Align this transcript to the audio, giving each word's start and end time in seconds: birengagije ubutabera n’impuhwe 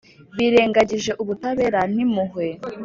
birengagije 0.37 1.11
ubutabera 1.21 1.79
n’impuhwe 1.93 2.45